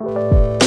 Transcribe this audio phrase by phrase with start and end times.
[0.00, 0.60] I'm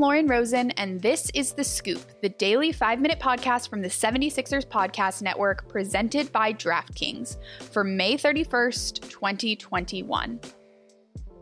[0.00, 4.66] Lauren Rosen, and this is The Scoop, the daily five minute podcast from the 76ers
[4.66, 7.36] Podcast Network, presented by DraftKings
[7.70, 10.40] for May 31st, 2021.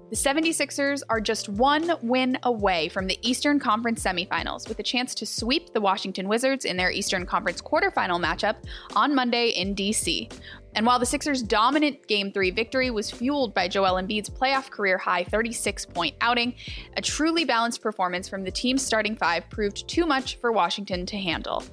[0.09, 5.17] The 76ers are just one win away from the Eastern Conference semifinals with a chance
[5.17, 8.55] to sweep the Washington Wizards in their Eastern Conference quarterfinal matchup
[8.95, 10.33] on Monday in DC.
[10.77, 14.97] And while the Sixers' dominant Game 3 victory was fueled by Joel Embiid's playoff career
[14.97, 16.55] high 36 point outing,
[16.97, 21.17] a truly balanced performance from the team's starting five proved too much for Washington to
[21.17, 21.65] handle.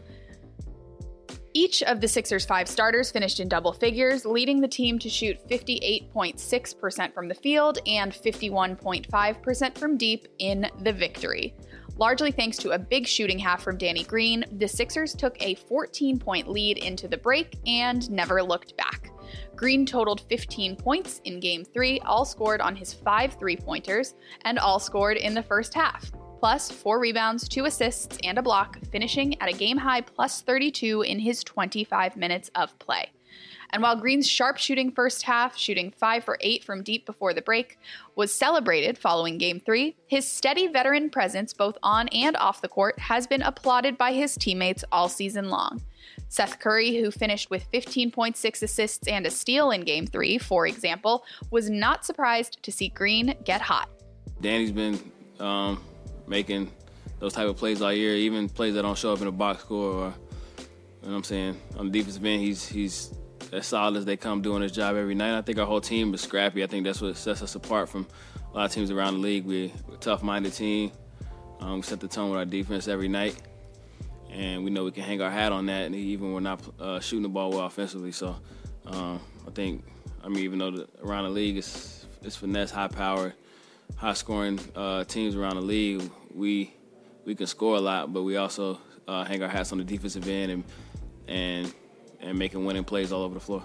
[1.56, 5.38] Each of the Sixers' five starters finished in double figures, leading the team to shoot
[5.48, 11.54] 58.6% from the field and 51.5% from deep in the victory.
[11.98, 16.18] Largely thanks to a big shooting half from Danny Green, the Sixers took a 14
[16.18, 19.12] point lead into the break and never looked back.
[19.56, 24.58] Green totaled 15 points in Game 3, all scored on his five three pointers, and
[24.58, 26.12] all scored in the first half.
[26.44, 31.04] Plus, four rebounds, two assists, and a block, finishing at a game high plus 32
[31.04, 33.10] in his 25 minutes of play.
[33.70, 37.42] And while Green's sharp shooting first half, shooting 5 for 8 from deep before the
[37.42, 37.80] break,
[38.18, 43.00] was celebrated following game 3, his steady veteran presence both on and off the court
[43.00, 45.82] has been applauded by his teammates all season long.
[46.28, 51.24] Seth Curry, who finished with 15.6 assists and a steal in game 3, for example,
[51.52, 53.88] was not surprised to see Green get hot.
[54.42, 55.00] Danny's been
[55.40, 55.82] um,
[56.34, 56.72] making
[57.20, 59.62] those type of plays all year, even plays that don't show up in a box
[59.62, 60.14] score or
[61.04, 61.62] you know what I'm saying?
[61.78, 63.14] On the defensive end, he's he's
[63.52, 65.38] as solid as they come doing his job every night.
[65.38, 66.64] I think our whole team is scrappy.
[66.64, 68.08] I think that's what sets us apart from
[68.52, 69.46] a lot of teams around the league.
[69.46, 70.92] We're a tough-minded team.
[71.60, 73.40] Um, we set the tone with our defense every night,
[74.32, 75.84] and we know we can hang our hat on that.
[75.86, 78.36] And even we're not uh, shooting the ball well offensively, so
[78.88, 79.84] um, I think
[80.24, 83.34] I mean even though the, around the league it's it's finesse, high power,
[83.98, 86.02] high scoring uh, teams around the league,
[86.34, 86.74] we
[87.26, 90.28] we can score a lot, but we also uh, hang our hats on the defensive
[90.28, 90.64] end and
[91.28, 91.74] and
[92.20, 93.64] and making winning plays all over the floor.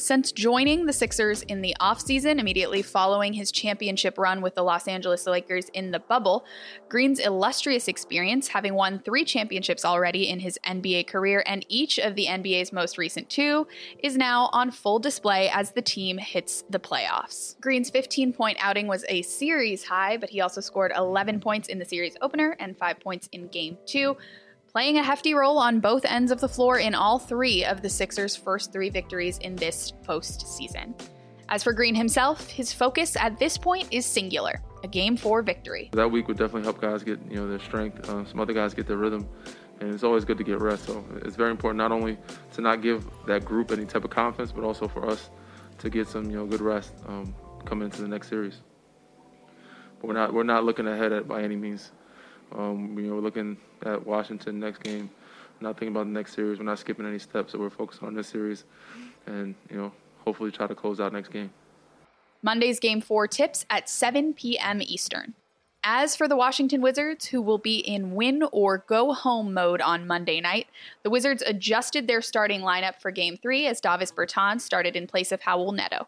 [0.00, 4.88] Since joining the Sixers in the offseason, immediately following his championship run with the Los
[4.88, 6.46] Angeles Lakers in the bubble,
[6.88, 12.14] Green's illustrious experience, having won three championships already in his NBA career and each of
[12.14, 13.66] the NBA's most recent two,
[14.02, 17.60] is now on full display as the team hits the playoffs.
[17.60, 21.78] Green's 15 point outing was a series high, but he also scored 11 points in
[21.78, 24.16] the series opener and 5 points in game two
[24.72, 27.88] playing a hefty role on both ends of the floor in all three of the
[27.88, 30.94] Sixers' first three victories in this postseason.
[31.48, 35.90] As for Green himself, his focus at this point is singular a game four victory.
[35.92, 38.08] That week would definitely help guys get you know their strength.
[38.08, 39.28] Uh, some other guys get their rhythm,
[39.80, 40.86] and it's always good to get rest.
[40.86, 42.16] So it's very important not only
[42.52, 45.30] to not give that group any type of confidence, but also for us
[45.78, 48.60] to get some you know good rest um, coming into the next series.
[50.00, 51.90] But we're not we're not looking ahead at by any means.
[52.56, 55.10] Um, you know, we're looking at Washington next game.
[55.60, 56.58] not thinking about the next series.
[56.58, 57.52] We're not skipping any steps.
[57.52, 58.64] So we're focused on this series,
[59.26, 59.92] and you know,
[60.24, 61.50] hopefully try to close out next game.
[62.42, 64.80] Monday's game four tips at 7 p.m.
[64.80, 65.34] Eastern.
[65.82, 70.06] As for the Washington Wizards, who will be in win or go home mode on
[70.06, 70.66] Monday night,
[71.02, 75.32] the Wizards adjusted their starting lineup for game three as Davis Bertans started in place
[75.32, 76.06] of Raul Neto.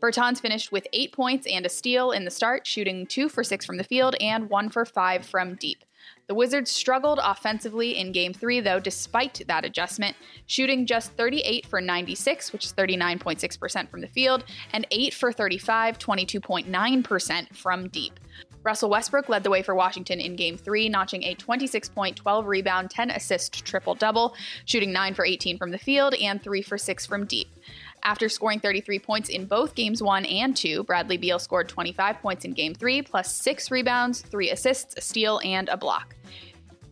[0.00, 3.64] Bertans finished with eight points and a steal in the start, shooting two for six
[3.64, 5.84] from the field and one for five from deep.
[6.26, 10.16] The Wizards struggled offensively in game three, though, despite that adjustment,
[10.46, 15.98] shooting just 38 for 96, which is 39.6% from the field, and 8 for 35,
[15.98, 18.20] 22.9% from deep.
[18.62, 22.46] Russell Westbrook led the way for Washington in game three, notching a 26 point, 12
[22.46, 24.34] rebound, 10 assist triple double,
[24.66, 27.48] shooting 9 for 18 from the field and 3 for 6 from deep.
[28.02, 32.44] After scoring 33 points in both games one and two, Bradley Beal scored 25 points
[32.44, 36.16] in game three, plus six rebounds, three assists, a steal, and a block.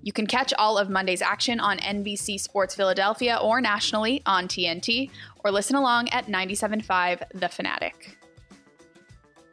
[0.02, 5.10] You can catch all of Monday's action on NBC Sports Philadelphia or nationally on TNT,
[5.44, 8.16] or listen along at 97.5 The Fanatic.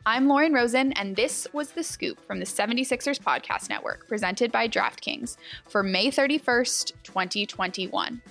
[0.06, 4.68] I'm Lauren Rosen, and this was The Scoop from the 76ers Podcast Network, presented by
[4.68, 5.38] DraftKings
[5.68, 8.22] for May 31st, 2021.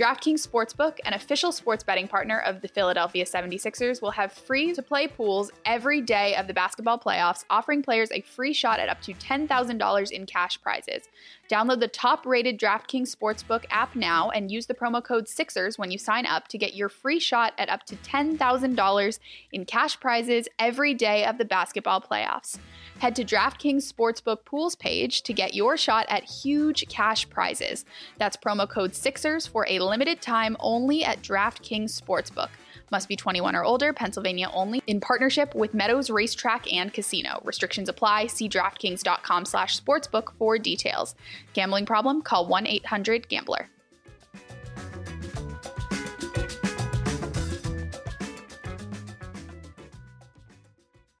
[0.00, 4.80] DraftKings Sportsbook, an official sports betting partner of the Philadelphia 76ers, will have free to
[4.80, 9.02] play pools every day of the basketball playoffs, offering players a free shot at up
[9.02, 11.06] to $10,000 in cash prizes.
[11.50, 15.90] Download the top rated DraftKings Sportsbook app now and use the promo code SIXERS when
[15.90, 19.18] you sign up to get your free shot at up to $10,000
[19.52, 22.58] in cash prizes every day of the basketball playoffs.
[23.00, 27.84] Head to DraftKings Sportsbook Pools page to get your shot at huge cash prizes.
[28.18, 32.48] That's promo code SIXERS for a limited time only at DraftKings Sportsbook.
[32.90, 37.40] Must be 21 or older, Pennsylvania only, in partnership with Meadows Racetrack and Casino.
[37.44, 38.28] Restrictions apply.
[38.28, 41.14] See DraftKings.com slash sportsbook for details.
[41.52, 42.22] Gambling problem?
[42.22, 43.68] Call 1-800-GAMBLER.